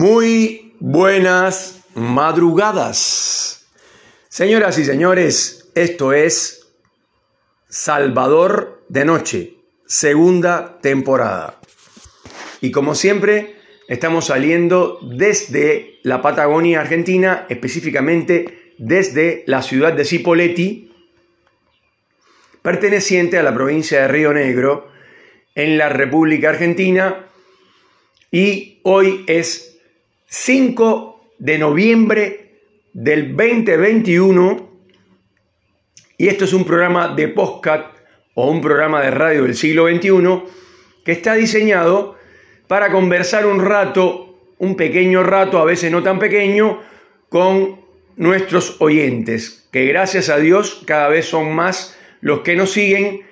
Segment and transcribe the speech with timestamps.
[0.00, 3.66] Muy buenas madrugadas.
[4.30, 6.72] Señoras y señores, esto es
[7.68, 11.60] Salvador de Noche, segunda temporada.
[12.62, 13.56] Y como siempre,
[13.88, 20.94] estamos saliendo desde la Patagonia Argentina, específicamente desde la ciudad de Cipolletti,
[22.62, 24.90] perteneciente a la provincia de Río Negro,
[25.54, 27.26] en la República Argentina.
[28.30, 29.69] Y hoy es
[30.32, 32.60] 5 de noviembre
[32.92, 34.70] del 2021
[36.18, 37.96] y esto es un programa de podcast
[38.34, 40.44] o un programa de radio del siglo XXI
[41.04, 42.14] que está diseñado
[42.68, 46.80] para conversar un rato, un pequeño rato, a veces no tan pequeño,
[47.28, 47.80] con
[48.14, 53.22] nuestros oyentes, que gracias a Dios cada vez son más los que nos siguen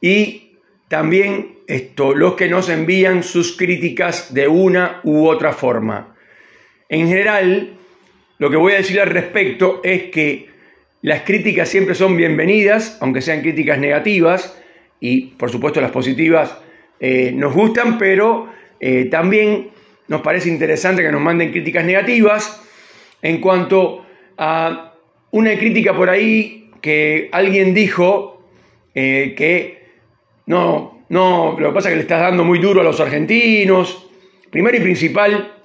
[0.00, 6.12] y también esto, los que nos envían sus críticas de una u otra forma.
[6.92, 7.70] En general,
[8.36, 10.50] lo que voy a decir al respecto es que
[11.00, 14.62] las críticas siempre son bienvenidas, aunque sean críticas negativas,
[15.00, 16.54] y por supuesto las positivas
[17.00, 19.70] eh, nos gustan, pero eh, también
[20.08, 22.62] nos parece interesante que nos manden críticas negativas.
[23.22, 24.04] En cuanto
[24.36, 24.92] a
[25.30, 28.44] una crítica por ahí que alguien dijo
[28.94, 29.86] eh, que
[30.44, 34.10] no, no, lo que pasa es que le estás dando muy duro a los argentinos.
[34.50, 35.61] Primero y principal,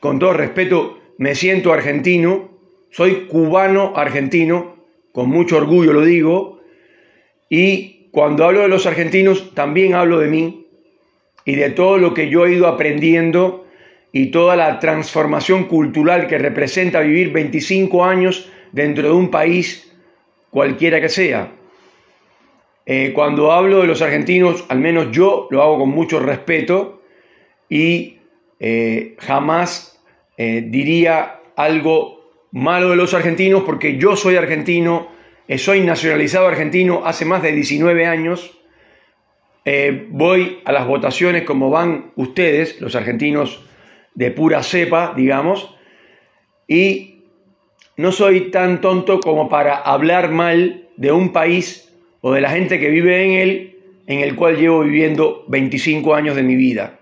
[0.00, 2.50] con todo respeto, me siento argentino,
[2.90, 4.76] soy cubano argentino,
[5.12, 6.60] con mucho orgullo lo digo,
[7.48, 10.66] y cuando hablo de los argentinos también hablo de mí
[11.44, 13.66] y de todo lo que yo he ido aprendiendo
[14.12, 19.92] y toda la transformación cultural que representa vivir 25 años dentro de un país
[20.50, 21.52] cualquiera que sea.
[22.86, 27.02] Eh, cuando hablo de los argentinos, al menos yo lo hago con mucho respeto
[27.68, 28.17] y
[28.60, 30.00] eh, jamás
[30.36, 35.08] eh, diría algo malo de los argentinos porque yo soy argentino,
[35.46, 38.54] eh, soy nacionalizado argentino hace más de 19 años.
[40.08, 43.62] voy a las votaciones como van ustedes, los argentinos
[44.14, 45.76] de pura cepa, digamos,
[46.66, 47.24] y
[47.98, 51.92] no soy tan tonto como para hablar mal de un país
[52.22, 53.76] o de la gente que vive en él,
[54.06, 56.97] en el cual llevo viviendo 25 años de mi vida.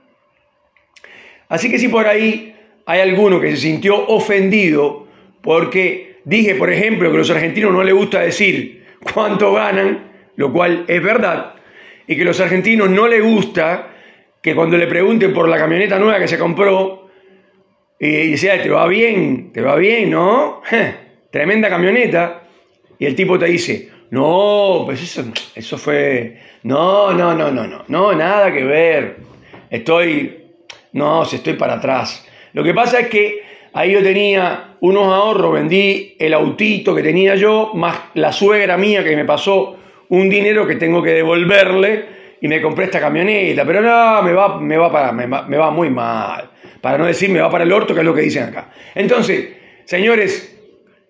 [1.49, 2.55] Así que si por ahí
[2.87, 5.07] hay alguno que se sintió ofendido
[5.43, 10.53] porque dije, por ejemplo, que a los argentinos no les gusta decir cuánto ganan, lo
[10.53, 11.55] cual es verdad,
[12.07, 13.91] y que a los argentinos no les gusta
[14.43, 17.07] que cuando le pregunten por la camioneta nueva que se compró,
[17.99, 20.63] y dice, te va bien, te va bien, ¿no?
[21.31, 22.43] tremenda camioneta.
[22.99, 25.25] Y el tipo te dice, no, pues eso,
[25.55, 29.17] eso fue, no, no, no, no, no, no, nada que ver.
[29.71, 30.46] Estoy
[30.93, 32.27] no, si estoy para atrás.
[32.53, 33.43] Lo que pasa es que
[33.73, 39.05] ahí yo tenía unos ahorros, vendí el autito que tenía yo, más la suegra mía
[39.05, 39.77] que me pasó
[40.09, 43.65] un dinero que tengo que devolverle y me compré esta camioneta.
[43.65, 46.51] Pero no, me va, me va, para, me va, muy mal.
[46.81, 48.71] Para no decir me va para el orto, que es lo que dicen acá.
[48.95, 49.49] Entonces,
[49.85, 50.57] señores,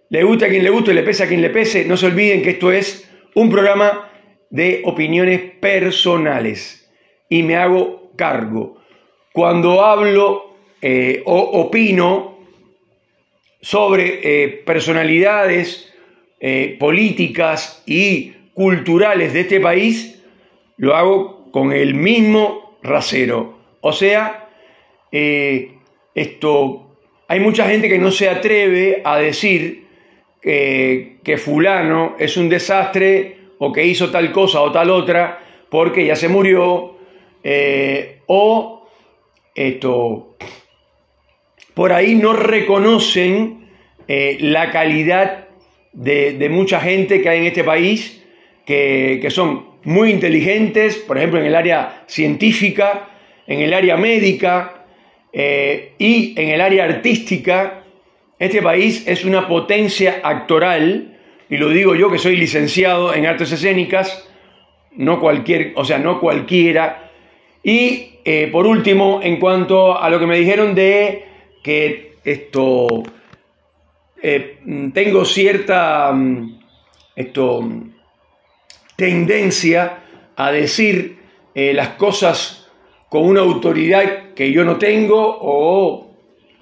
[0.09, 2.42] le gusta a quien le guste, le pese a quien le pese, no se olviden
[2.42, 4.10] que esto es un programa
[4.50, 6.88] de opiniones personales
[7.28, 8.75] y me hago cargo
[9.36, 12.38] cuando hablo eh, o opino
[13.60, 15.92] sobre eh, personalidades
[16.41, 20.24] eh, políticas y culturales de este país,
[20.78, 23.58] lo hago con el mismo rasero.
[23.82, 24.48] O sea,
[25.12, 26.97] esto,
[27.28, 29.84] hay mucha gente que no se atreve a decir
[30.41, 36.16] que fulano es un desastre o que hizo tal cosa o tal otra porque ya
[36.16, 36.97] se murió
[38.26, 38.75] o
[39.56, 40.36] esto,
[41.74, 43.66] por ahí no reconocen
[44.06, 45.48] eh, la calidad
[45.92, 48.22] de, mucha gente que hay en este país,
[48.66, 53.08] que, son muy inteligentes, por ejemplo, en el área científica,
[53.46, 54.84] en el área médica
[55.32, 57.84] eh, y en el área artística.
[58.38, 61.18] Este país es una potencia actoral,
[61.48, 64.28] y lo digo yo que soy licenciado en artes escénicas,
[64.92, 67.05] no cualquier, o sea, no cualquiera
[67.66, 71.24] y eh, por último, en cuanto a lo que me dijeron de
[71.65, 73.03] que esto
[74.22, 74.60] eh,
[74.95, 76.60] tengo cierta mm,
[77.16, 77.68] esto,
[78.95, 79.98] tendencia
[80.36, 81.18] a decir
[81.57, 82.68] eh, las cosas
[83.09, 86.15] con una autoridad que yo no tengo o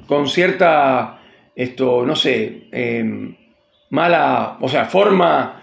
[0.07, 1.21] con cierta,
[1.55, 3.37] esto, no sé, em,
[3.91, 5.61] mala, o sea, forma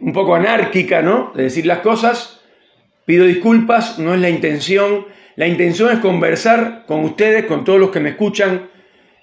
[0.00, 1.32] un poco anárquica, ¿no?
[1.34, 2.39] De decir las cosas
[3.10, 5.04] Pido disculpas, no es la intención
[5.34, 8.70] La intención es conversar con ustedes, con todos los que me escuchan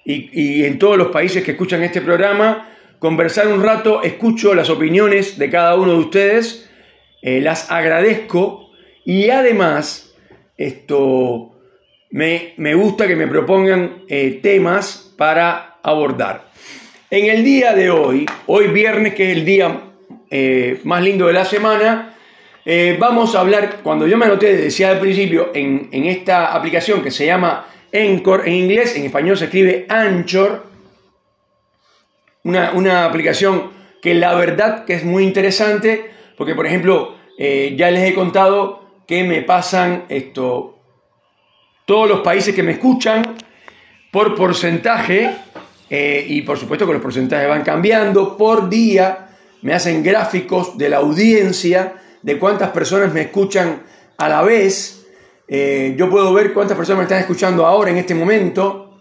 [0.04, 2.68] y, en todos los países que escuchan este programa,
[2.98, 6.68] conversar un rato, escucho las opiniones de cada uno de ustedes,
[7.22, 8.72] eh, las agradezco
[9.06, 10.14] y además
[10.58, 11.58] esto
[12.10, 16.50] me, gusta que me propongan eh, temas para abordar.
[17.10, 19.80] En el día de hoy, hoy viernes, que es el día
[20.30, 22.16] eh, más lindo de la semana,
[22.98, 27.24] vamos a hablar, cuando yo me anoté, decía al principio, en, esta aplicación que se
[27.24, 30.68] llama Anchor en inglés, en español se escribe Anchor,
[32.44, 33.70] una, aplicación
[34.00, 39.02] que la verdad que es muy interesante, porque por ejemplo, eh, ya les he contado
[39.06, 40.78] que me pasan esto,
[41.86, 43.36] todos los países que me escuchan
[44.10, 45.30] por porcentaje,
[45.90, 49.28] eh, y por supuesto que los porcentajes van cambiando por día,
[49.62, 53.82] me hacen gráficos de la audiencia, de cuántas personas me escuchan
[54.16, 54.98] a la vez,
[55.46, 59.00] eh, yo puedo ver cuántas personas me están escuchando ahora en este momento.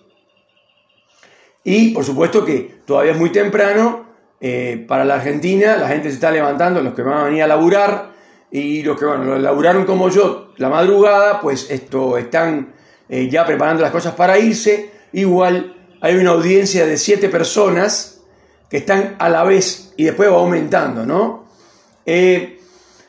[1.63, 4.07] Y por supuesto que todavía es muy temprano.
[4.39, 7.47] Eh, para la Argentina la gente se está levantando, los que van a venir a
[7.47, 8.11] laburar
[8.51, 12.73] y los que bueno, laburaron como yo la madrugada, pues esto están
[13.09, 14.91] eh, ya preparando las cosas para irse.
[15.11, 18.21] Igual hay una audiencia de siete personas
[18.69, 21.47] que están a la vez y después va aumentando, ¿no?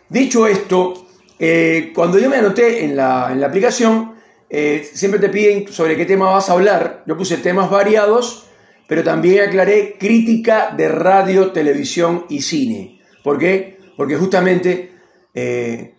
[0.08, 1.06] Dicho esto,
[1.38, 4.14] eh, cuando yo me anoté en la, aplicación,
[4.50, 7.04] eh, siempre te piden sobre qué tema vas a hablar.
[7.06, 8.46] Yo puse temas variados,
[8.86, 13.00] pero también aclaré crítica de radio, televisión y cine.
[13.22, 13.78] ¿Por qué?
[13.96, 14.92] Porque justamente
[15.34, 15.94] eh,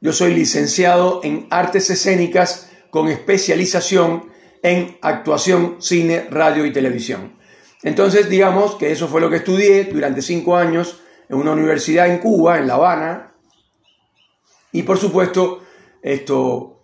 [0.00, 4.32] yo soy licenciado en artes escénicas con especialización
[4.62, 7.36] en actuación, cine, radio y televisión.
[7.82, 11.02] Entonces, digamos que eso fue lo que estudié durante cinco años
[11.34, 13.34] en una universidad en Cuba, en La Habana,
[14.74, 15.62] y por supuesto,
[16.02, 16.80] esto,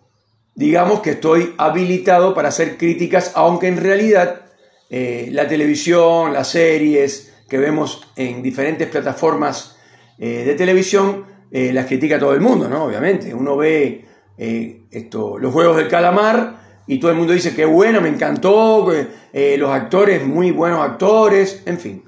[0.55, 4.43] digamos que estoy habilitado para hacer críticas, aunque en realidad
[4.89, 9.77] eh, la televisión, las series que vemos en diferentes plataformas
[10.17, 12.85] eh, de televisión, eh, las critica todo el mundo, ¿no?
[12.85, 13.33] Obviamente.
[13.33, 14.05] Uno ve
[14.37, 18.89] esto, los juegos del calamar y todo el mundo dice que bueno, me encantó,
[19.33, 22.03] los actores, muy buenos actores, en fin.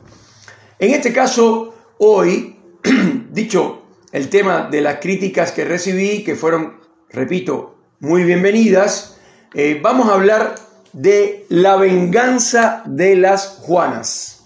[0.80, 1.73] En este caso,
[2.06, 2.58] hoy,
[3.32, 9.18] dicho el tema de las críticas que recibí, que fueron, repito, muy bienvenidas,
[9.54, 10.56] eh, vamos a hablar
[10.92, 14.44] de La venganza de las Juanas,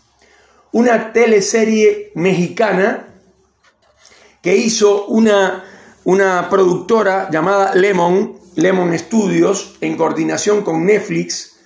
[0.71, 3.07] una teleserie mexicana
[4.43, 5.65] que hizo una,
[6.03, 11.59] una productora llamada Lemon, Lemon Studios, en coordinación con Netflix,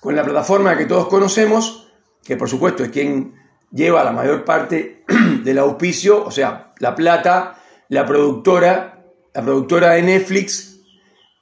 [0.00, 1.92] con la plataforma que todos conocemos,
[2.24, 3.34] que por supuesto es quien
[3.70, 5.04] lleva la mayor parte
[5.46, 10.80] del auspicio, o sea, la plata, la productora, la productora de Netflix,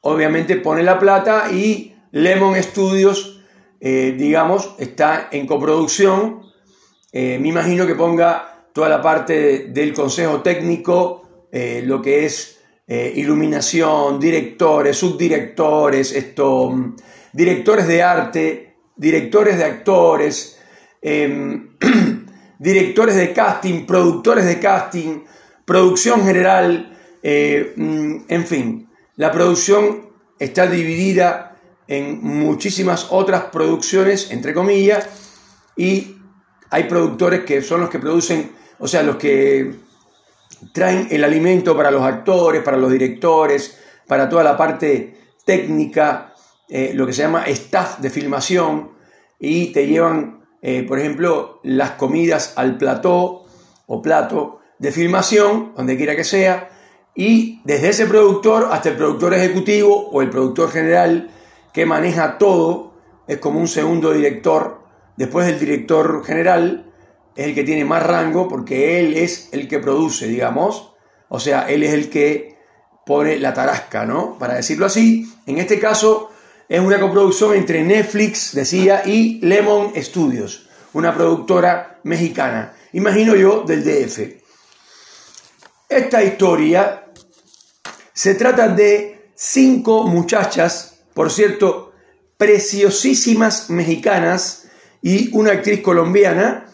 [0.03, 3.41] obviamente pone la plata y Lemon Studios,
[3.81, 6.43] eh, digamos, está en coproducción.
[7.13, 12.51] Eh, me imagino que ponga toda la parte del consejo técnico, eh, lo que es
[12.87, 16.97] iluminación, directores, subdirectores, mm,
[17.33, 20.61] directores de arte, directores de actores,
[21.01, 21.79] em,
[22.59, 25.21] directores de casting, productores de casting,
[25.65, 31.57] producción general, eh, mm, en fin, la producción está dividida
[31.87, 35.09] en muchísimas otras producciones, entre comillas,
[35.77, 36.17] y
[36.71, 39.75] hay productores que son los que producen, o sea, los que
[40.73, 46.35] traen el alimento para los actores, para los directores, para toda la parte técnica,
[46.69, 48.93] eh, lo que se llama staff de filmación,
[49.39, 53.45] y te llevan eh, por ejemplo, las comidas al plató
[53.87, 56.71] o plato de filmación, donde quiera que sea,
[57.15, 61.31] y desde ese productor hasta el productor ejecutivo o el productor general
[61.75, 62.95] que maneja todo,
[63.29, 64.81] es como un segundo director,
[65.19, 66.91] después del director general,
[67.37, 70.95] es el que tiene más rango porque él es el que produce, digamos,
[71.29, 72.57] o sea, él es el que
[73.05, 74.39] pone la tarasca, ¿no?
[74.39, 76.31] Para decirlo así, en este caso
[76.69, 83.85] es una coproducción entre Netflix, decía, y Lemon Studios, una productora mexicana, imagino yo del
[83.85, 84.21] DF.
[85.89, 87.05] Esta historia
[88.13, 91.93] se trata de cinco muchachas, por cierto,
[92.37, 94.69] preciosísimas mexicanas
[95.03, 96.67] y una actriz colombiana,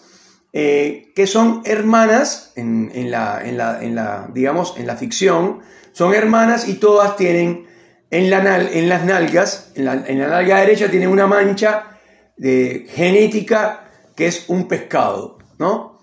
[0.53, 5.61] eh, que son hermanas en, la, en, la, digamos, en la ficción,
[5.93, 7.67] son hermanas y todas tienen
[8.11, 12.01] en, la, las nalgas, en la, en la, nalga derecha tiene una mancha
[12.37, 16.01] de genética que es un pescado, ¿no?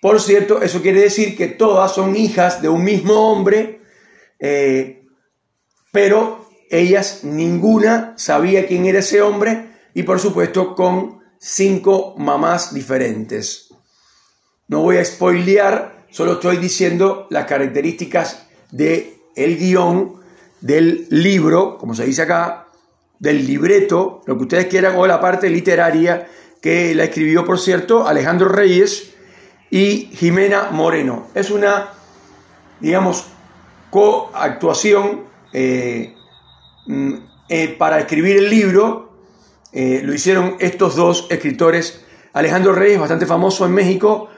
[0.00, 3.80] Por cierto, eso quiere decir que todas son hijas de un mismo hombre,
[4.38, 5.04] eh,
[5.92, 13.68] pero ellas ninguna sabía quién era ese hombre y por supuesto con cinco mamás diferentes.
[14.68, 20.21] No voy a spoilear, solo estoy diciendo las características del el guion
[20.62, 22.68] del libro, como se dice acá,
[23.18, 26.28] del libreto, lo que ustedes quieran, o la parte literaria
[26.62, 29.12] que la escribió, por cierto, Alejandro Reyes
[29.70, 31.26] y Jimena Moreno.
[31.34, 31.90] Es una,
[32.80, 33.26] digamos,
[33.90, 36.14] coactuación eh,
[36.86, 37.14] mm,
[37.48, 39.12] eh, para escribir el libro.
[39.72, 42.04] Eh, lo hicieron estos dos escritores.
[42.32, 44.30] Alejandro Reyes, bastante famoso en México,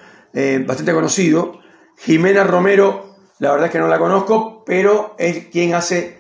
[0.66, 1.61] bastante conocido.
[1.97, 6.19] Jimena Romero, la verdad es que no la conozco, pero es quien hace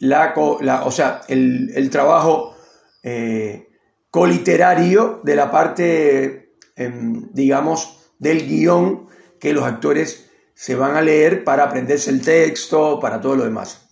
[0.00, 0.34] la,
[0.84, 2.56] o sea, el, trabajo
[4.10, 9.08] coliterario de la parte, em, digamos, del guion
[9.40, 13.88] que los actores se van a leer para aprenderse el texto, para todo lo demás.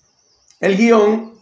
[0.61, 1.33] El guion,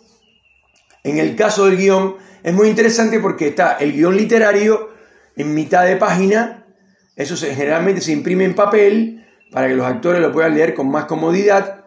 [1.04, 4.90] en el caso del guion, es muy interesante porque está el guion literario
[5.37, 6.66] en mitad de página,
[7.16, 11.04] eso generalmente se imprime en papel para que los actores lo puedan leer con más
[11.04, 11.84] comodidad.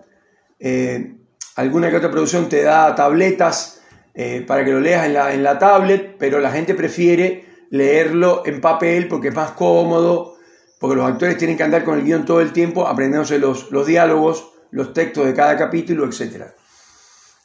[0.59, 1.15] Eh,
[1.55, 3.81] alguna que otra producción te da tabletas
[4.13, 8.43] eh, para que lo leas en la, en la tablet, pero la gente prefiere leerlo
[8.45, 10.35] en papel porque es más cómodo,
[10.79, 13.87] porque los actores tienen que andar con el guion todo el tiempo, aprendiéndose los, los
[13.87, 16.45] diálogos, los textos de cada capítulo, etc.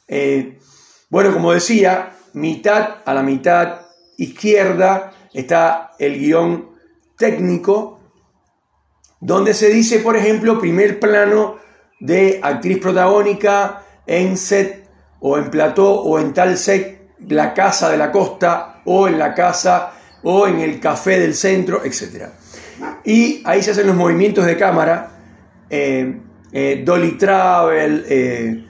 [0.07, 0.59] Eh,
[1.09, 3.81] bueno, como decía, mitad a la mitad
[4.17, 6.71] izquierda está el guion
[7.17, 7.96] técnico,
[9.19, 11.57] donde se dice, por ejemplo, primer plano
[11.99, 14.87] de actriz protagónica en set
[15.19, 19.33] o en plató o en tal set, la casa de la costa o en la
[19.33, 19.93] casa
[20.23, 22.27] o en el café del centro, etc.
[23.03, 25.11] Y ahí se hacen los movimientos de cámara,
[25.69, 26.19] eh,
[26.51, 28.65] eh, dolly travel,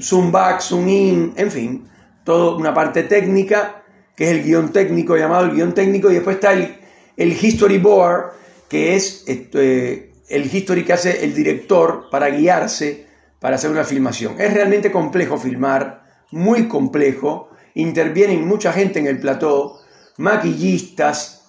[0.00, 1.88] zoom back, zoom in, en fin,
[2.24, 3.82] toda una parte técnica,
[4.16, 8.32] que es el guion técnico llamado el guion técnico, y después está el history board,
[8.68, 13.06] que es el history que hace el director para guiarse
[13.44, 14.40] para hacer una filmación.
[14.40, 19.80] Es realmente complejo filmar, muy complejo, intervienen mucha gente en el plató,
[20.16, 21.44] maquillistas,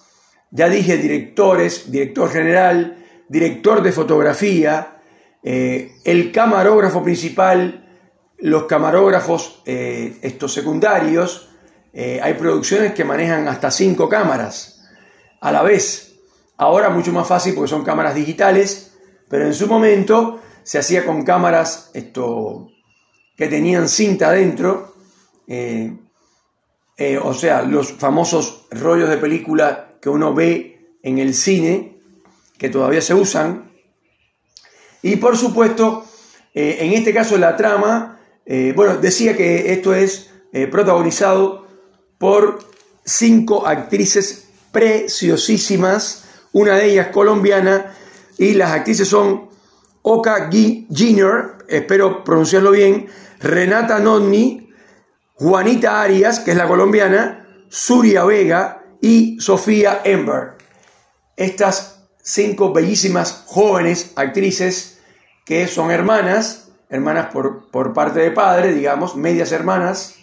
[0.50, 4.98] ya dije directores, director general, director de fotografía,
[5.42, 7.88] eh, el camarógrafo principal,
[8.38, 11.48] los camarógrafos, eh, estos secundarios,
[11.92, 14.86] eh, hay producciones que manejan hasta cinco cámaras
[15.40, 16.05] a la vez.
[16.58, 18.94] Ahora mucho más fácil porque son cámaras digitales,
[19.28, 22.68] pero en su momento se hacía con cámaras esto,
[23.36, 24.94] que tenían cinta adentro,
[27.22, 31.98] o sea, los famosos rollos de película que uno ve en el cine,
[32.58, 33.70] que todavía se usan.
[35.02, 36.04] Y por supuesto,
[36.54, 41.66] eh, en este caso la trama, eh, bueno, decía que esto es eh, protagonizado
[42.18, 42.58] por
[43.04, 46.24] cinco actrices preciosísimas,
[46.56, 47.92] una de ellas colombiana,
[48.38, 49.50] y las actrices son
[50.00, 53.08] Oka Giner, espero pronunciarlo bien,
[53.40, 54.70] Renata Nonni,
[55.34, 60.52] Juanita Arias, que es la colombiana, Suria Vega, y Sofía Ember.
[61.36, 65.02] Estas cinco bellísimas jóvenes actrices
[65.44, 70.14] que son hermanas, hermanas por, por parte de padre, digamos, medias hermanas,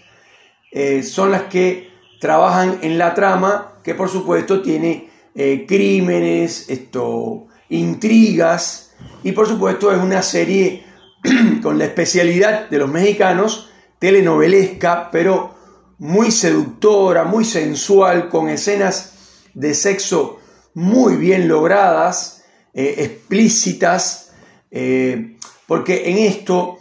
[0.72, 7.48] eh, son las que trabajan en la trama que por supuesto tiene eh, crímenes, esto,
[7.70, 8.92] intrigas
[9.24, 10.84] y por supuesto es una serie
[11.64, 15.56] con la especialidad de los mexicanos, telenovelesca, pero
[15.98, 19.14] muy seductora, muy sensual, con escenas
[19.56, 20.40] de sexo
[20.76, 24.34] muy bien logradas, eh, explícitas,
[24.70, 26.78] eh, porque en esto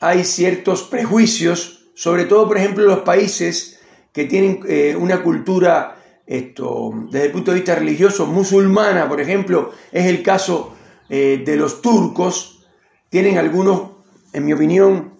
[0.00, 3.78] hay ciertos prejuicios, sobre todo, por ejemplo, los países
[4.12, 4.60] que tienen
[4.98, 10.74] una cultura, esto, desde el punto de vista religioso, musulmana, por ejemplo, es el caso
[11.08, 12.64] de los turcos,
[13.08, 13.90] tienen algunos,
[14.32, 15.14] en mi opinión,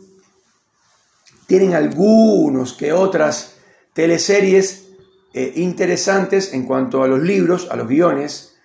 [1.51, 3.57] tienen algunos que otras
[3.93, 4.87] teleseries
[5.35, 8.57] eh, interesantes en cuanto a los libros, a los guiones,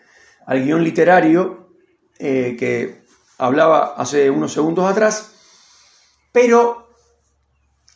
[0.46, 1.72] al guion literario
[2.20, 3.01] eh, que
[3.39, 5.32] hablaba hace unos segundos atrás,
[6.32, 6.89] pero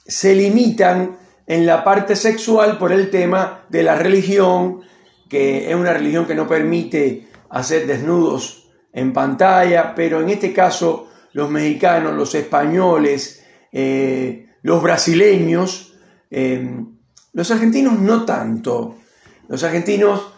[0.07, 1.19] se limitan
[1.49, 4.81] en la parte sexual por el tema de la religión,
[5.27, 11.07] que es una religión que no permite hacer desnudos en pantalla, pero en este caso
[11.33, 15.95] los mexicanos, los españoles, eh, los brasileños,
[16.29, 16.85] em,
[17.33, 18.97] los argentinos no tanto.
[19.47, 20.31] Los argentinos,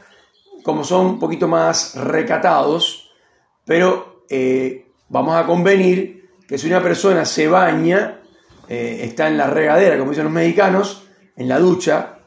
[0.63, 3.11] como son un poquito más recatados,
[3.65, 8.20] pero eh, vamos a convenir que si una persona se baña,
[8.73, 12.19] eh, está en la regadera, como dicen los mexicanos, en la ducha,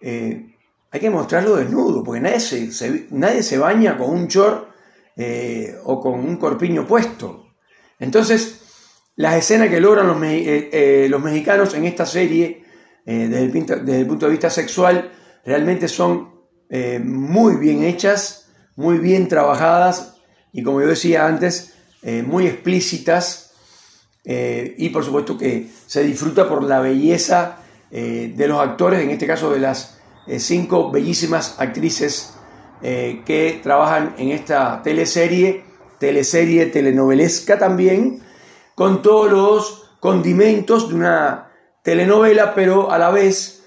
[0.00, 0.54] eh,
[0.88, 4.68] hay que mostrarlo desnudo, porque nadie se, nadie se baña con un short
[5.16, 7.54] eh, o con un corpiño puesto.
[7.98, 8.60] Entonces,
[9.16, 10.16] las escenas que logran los,
[11.10, 12.64] los mexicanos en esta serie,
[13.04, 15.10] desde el, desde, el, punto de vista sexual,
[15.44, 16.30] realmente son
[17.02, 20.20] muy bien hechas, muy bien trabajadas
[20.52, 21.74] y como yo decía antes,
[22.26, 23.49] muy explícitas
[24.24, 27.58] eh, y por supuesto que se disfruta por la belleza
[27.90, 32.34] eh, de los actores, en este caso de las eh, cinco bellísimas actrices
[32.82, 35.64] que trabajan en esta teleserie,
[35.98, 38.22] teleserie telenovelesca también,
[38.74, 41.50] con todos los condimentos de una
[41.82, 43.66] telenovela, pero a la vez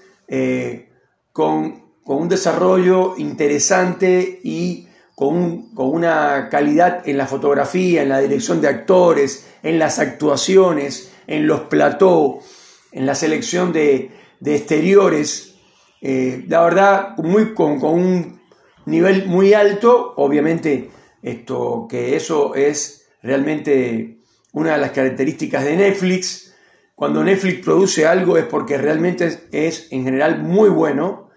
[1.30, 8.20] con, con, un desarrollo interesante y con, con una calidad en la fotografía, en la
[8.20, 12.44] dirección de actores, en las actuaciones, en los platós,
[12.92, 14.10] en la selección de,
[14.44, 15.54] exteriores.
[16.00, 18.40] Eh, la verdad, muy, con, un
[18.86, 20.90] nivel muy alto, obviamente
[21.22, 24.18] esto, que eso es realmente
[24.52, 26.54] una de las características de Netflix.
[26.94, 31.30] Cuando Netflix produce algo es porque realmente es, en general muy bueno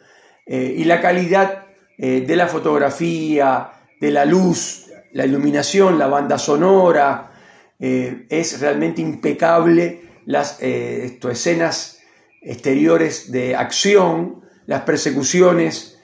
[0.46, 1.67] eh, y la calidad
[2.00, 7.32] eh, de la fotografía, de la luz, la iluminación, la banda sonora,
[7.80, 12.00] eh, es realmente impecable las eh, escenas
[12.42, 15.96] exteriores de acción, las persecuciones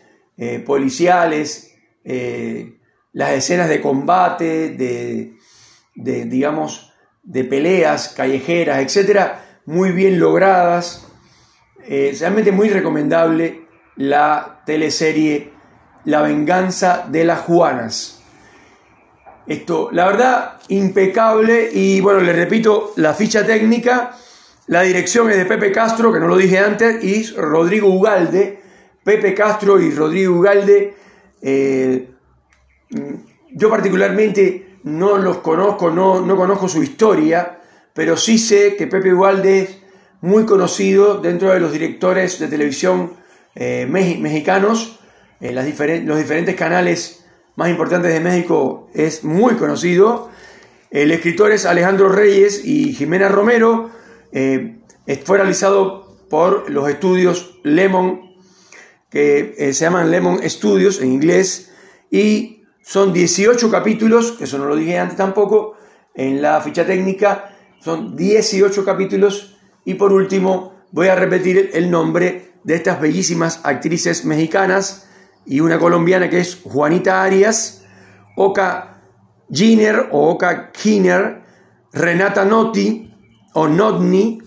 [0.66, 11.08] policiales, las escenas de combate, de, digamos, de peleas callejeras, etcétera, muy bien logradas.
[11.88, 15.53] realmente muy recomendable la teleserie
[16.06, 18.22] La venganza de las Juanas.
[19.48, 21.70] Esto, la verdad, impecable.
[21.74, 24.12] Y bueno, les repito, la ficha técnica,
[24.68, 28.62] la dirección es de Pepe Castro, que no lo dije antes, y Rodrigo Ugalde.
[29.04, 30.94] Pepe Castro y Rodrigo Ugalde.
[31.42, 32.10] Eh,
[33.52, 37.60] yo particularmente no los conozco, no, no conozco su historia,
[37.94, 39.78] pero sí sé que Pepe Ugalde es
[40.22, 43.14] muy conocido dentro de los directores de televisión
[43.56, 45.00] eh, mexicanos,
[45.42, 50.30] en las los diferentes canales más importantes de México es muy conocido.
[50.92, 53.90] El escritor es Alejandro Reyes y Jimena Romero.
[54.32, 54.78] Eh,
[55.26, 58.34] fue realizado por los estudios Lemon,
[59.10, 61.72] que eh, se llaman Lemon Studios en inglés,
[62.10, 65.76] y son 18 capítulos, que eso no lo dije antes tampoco,
[66.16, 72.54] en la ficha técnica, son 18 capítulos, y por último voy a repetir el nombre
[72.64, 75.08] de estas bellísimas actrices mexicanas,
[75.46, 77.86] y una colombiana que es Juanita Arias,
[78.36, 79.02] Oka
[79.52, 80.72] Giner o Oka
[81.92, 83.14] Renata Notti
[83.54, 84.42] o Notni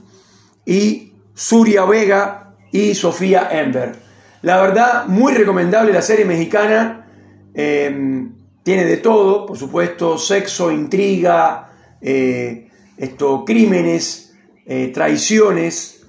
[0.65, 3.95] y Suria Vega y Sofía Ember.
[4.43, 7.07] La verdad, muy recomendable la serie mexicana.
[7.55, 14.35] Em, tiene de todo, por supuesto, sexo, intriga, eh, esto, crímenes,
[14.67, 16.05] eh, traiciones,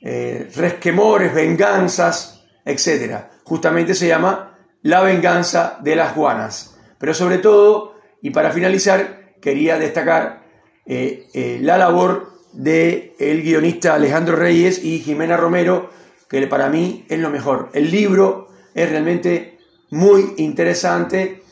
[0.00, 6.76] eh, resquemores, venganzas, etc justamente se llama La venganza de las Juanas.
[6.98, 10.42] Pero sobre todo, y para finalizar, quería destacar
[10.86, 15.90] eh, eh, la labor del el guionista Alejandro Reyes y Jimena Romero,
[16.28, 17.70] que para mí es lo mejor.
[17.72, 19.58] El libro es realmente
[19.90, 21.42] muy interesante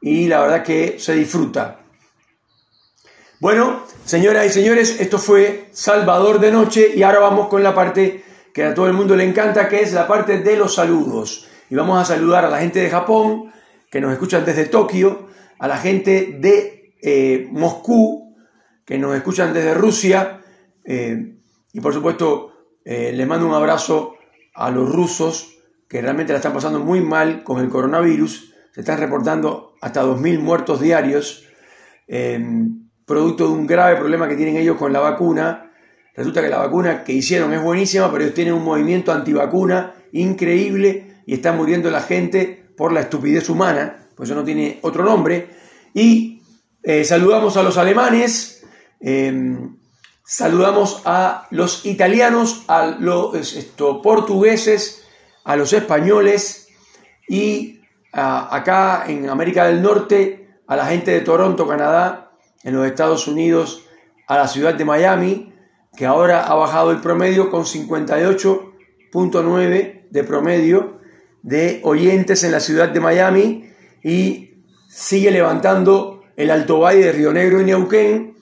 [0.00, 1.80] y la verdad que se disfruta.
[3.40, 8.24] Bueno, señoras y señores, esto fue Salvador de Noche y ahora vamos con la parte
[8.54, 11.48] que a todo el mundo le encanta, que es la parte de los saludos.
[11.68, 13.52] Y vamos a saludar a la gente de Japón,
[13.90, 15.26] que nos escuchan desde Tokio,
[15.58, 18.36] a la gente de eh, Moscú,
[18.84, 20.40] que nos escuchan desde Rusia,
[20.84, 21.36] eh,
[21.72, 22.52] y por supuesto
[22.84, 24.14] eh, les mando un abrazo
[24.54, 29.00] a los rusos, que realmente la están pasando muy mal con el coronavirus, se están
[29.00, 31.44] reportando hasta 2.000 muertos diarios,
[33.04, 35.72] producto de un grave problema que tienen ellos con la vacuna,
[36.14, 41.22] Resulta que la vacuna que hicieron es buenísima, pero ellos tienen un movimiento antivacuna increíble
[41.26, 45.50] y está muriendo la gente por la estupidez humana, pues eso no tiene otro nombre.
[45.92, 46.42] Y
[46.82, 48.64] eh, saludamos a los alemanes,
[49.00, 49.76] em,
[50.24, 53.36] saludamos a los italianos, a los
[54.02, 55.04] portugueses,
[55.44, 56.68] a los españoles
[57.28, 57.80] y
[58.12, 63.84] acá en América del Norte a la gente de Toronto, Canadá, en los Estados Unidos,
[64.26, 65.53] a la ciudad de Miami,
[65.96, 70.98] que ahora ha bajado el promedio con 58.9 de promedio
[71.42, 73.68] de oyentes en la ciudad de Miami
[74.02, 78.36] y sigue levantando el Alto Valle de Río Negro y Neuquén,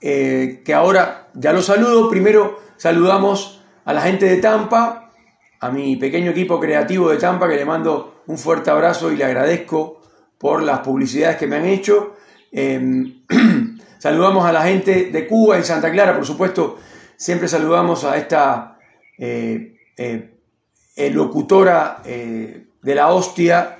[0.00, 2.10] eh, que ahora ya los saludo.
[2.10, 5.12] Primero saludamos a la gente de Tampa,
[5.60, 9.24] a mi pequeño equipo creativo de Tampa, que le mando un fuerte abrazo y le
[9.24, 10.02] agradezco
[10.38, 12.14] por las publicidades que me han hecho.
[12.52, 13.22] Em,
[13.98, 16.78] saludamos a la gente de Cuba y Santa Clara, por supuesto,
[17.16, 18.78] siempre saludamos a esta
[19.18, 23.78] eh, eh, locutora de la hostia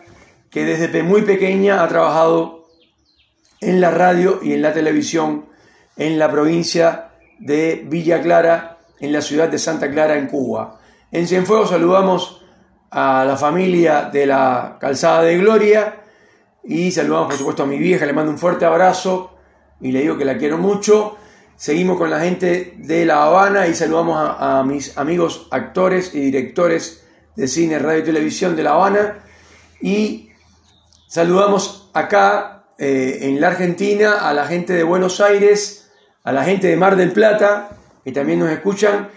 [0.50, 2.66] que desde muy pequeña ha trabajado
[3.61, 5.46] en la radio y en la televisión
[5.96, 10.81] en la provincia de Villa Clara, en la ciudad de Santa Clara, en Cuba.
[11.11, 12.42] En Cienfuegos saludamos
[12.90, 16.02] a la familia de la Calzada de Gloria
[16.64, 19.36] y saludamos por supuesto a mi vieja, le mando un fuerte abrazo
[19.81, 21.17] y le digo que la quiero mucho.
[21.57, 27.07] Seguimos con la gente de La Habana y saludamos a, mis amigos actores y directores
[27.35, 29.19] de cine, radio y televisión de La Habana.
[29.81, 30.31] Y
[31.09, 35.91] saludamos acá eh, en la Argentina a la gente de Buenos Aires,
[36.25, 37.71] a la gente de Mar del Plata,
[38.05, 39.09] que también nos escuchan.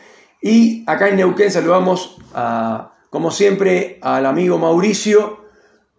[0.41, 5.45] Y acá en Neuquén saludamos, a, como siempre, al amigo Mauricio,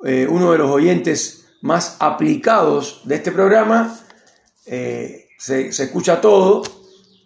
[0.05, 3.95] eh, uno de los oyentes más aplicados de este programa.
[4.67, 6.63] Eh, se, escucha todo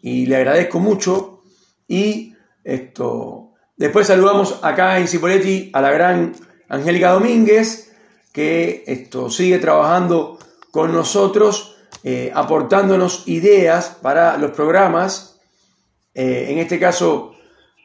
[0.03, 1.43] y le agradezco mucho.
[1.89, 6.35] Y esto, después saludamos acá en Cipoletti a la gran
[6.69, 7.93] Angélica Domínguez,
[8.33, 10.39] que esto, sigue trabajando
[10.71, 15.41] con nosotros eh, aportándonos ideas para los programas.
[16.15, 17.33] Eh, en este caso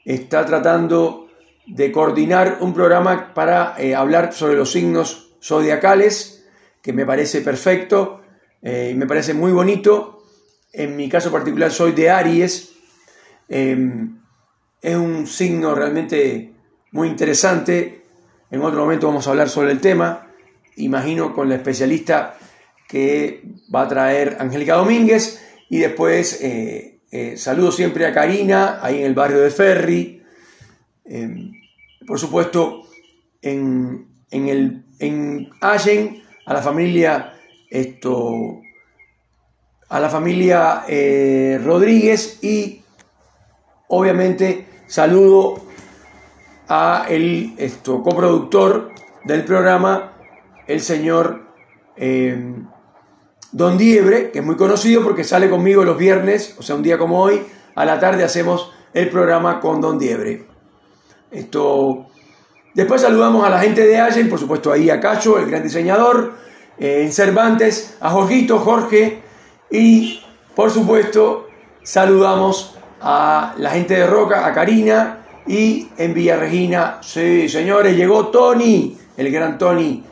[0.06, 1.28] está tratando
[1.68, 6.46] de coordinar un programa para hablar sobre los signos zodiacales,
[6.82, 8.22] que me parece perfecto
[8.62, 10.24] y me parece muy bonito.
[10.72, 12.74] En mi caso particular soy de Aries.
[13.48, 14.19] Em,
[14.82, 16.54] es un signo realmente
[16.91, 18.04] muy interesante.
[18.52, 20.28] En otro momento vamos a hablar sobre el tema.
[20.78, 22.38] Imagino con la especialista
[22.88, 23.43] que
[23.74, 29.06] va a traer Angélica Domínguez y después eh, eh, saludo siempre a Karina, ahí en
[29.06, 30.24] el barrio de Ferry.
[31.06, 31.52] Em,
[32.06, 32.88] por supuesto,
[33.41, 37.38] en, el, en Allen, a la familia,
[37.70, 38.62] esto,
[39.90, 42.82] a la familia eh, Rodríguez y
[43.88, 45.62] obviamente saludo
[46.68, 48.92] a el esto, coproductor
[49.24, 50.14] del programa,
[50.68, 51.42] el señor
[51.96, 52.68] em,
[53.52, 56.98] Don Diebre, que es muy conocido porque sale conmigo los viernes, o sea, un día
[56.98, 57.42] como hoy,
[57.76, 60.46] a la tarde hacemos el programa con Don Diebre.
[61.32, 62.08] Esto.
[62.74, 66.34] Después saludamos a la gente de Allen, por supuesto ahí a Cacho, el gran diseñador,
[66.34, 66.49] eh,
[66.80, 69.22] en Cervantes, a Jorgito, Jorge,
[69.70, 70.22] y
[70.56, 71.48] por supuesto
[71.84, 78.28] saludamos a la gente de Roca, a Karina, y en Villa Regina, sí, señores, llegó
[78.28, 80.04] Tony, el gran Tony,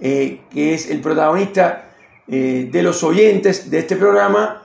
[0.00, 1.90] eh, que es el protagonista
[2.26, 4.62] eh, de los oyentes de este programa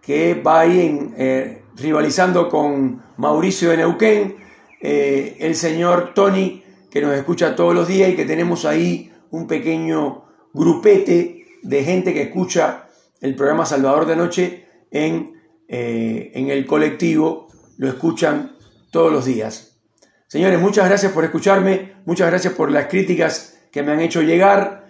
[0.00, 4.36] que va ahí eh, rivalizando con Mauricio de Neuquén,
[4.80, 9.46] eh, el señor Tony que nos escucha todos los días y que tenemos ahí un
[9.46, 12.88] pequeño grupete de gente que escucha
[13.20, 18.56] el programa Salvador de Noche en, en el colectivo, lo escuchan
[18.90, 19.78] todos los días.
[20.26, 24.80] Señores, muchas gracias por escucharme, muchas gracias por las críticas que me han hecho llegar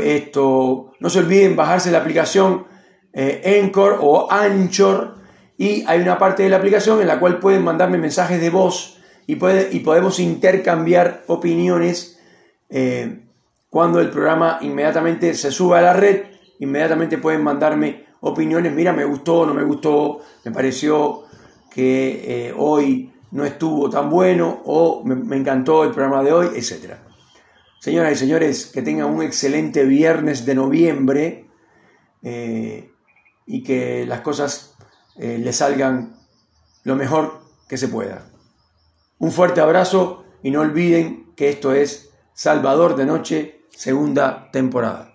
[0.00, 2.66] esto, no se olviden bajarse la aplicación
[3.12, 5.16] eh, Anchor o Anchor
[5.56, 9.00] y hay una parte de la aplicación en la cual pueden mandarme mensajes de voz
[9.26, 12.20] y, puede, y podemos intercambiar opiniones
[12.70, 13.23] eh,
[13.74, 16.26] cuando el programa inmediatamente se sube a la red,
[16.60, 21.24] inmediatamente pueden mandarme opiniones, mira, me gustó, no me gustó, me pareció
[21.72, 27.02] que eh, hoy no estuvo tan bueno o me, encantó el programa de hoy, etcétera.
[27.80, 31.48] Señoras y señores, que tengan un excelente viernes de noviembre
[32.22, 32.92] eh,
[33.44, 34.76] y que las cosas
[35.16, 36.14] eh, les salgan
[36.84, 38.30] lo mejor que se pueda.
[39.18, 45.13] Un fuerte abrazo y no olviden que esto es Salvador de Noche, segunda temporada.